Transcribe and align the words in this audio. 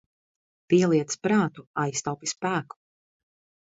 Pieliec 0.73 1.15
prātu, 1.27 1.69
aiztaupi 1.87 2.35
spēku. 2.37 2.85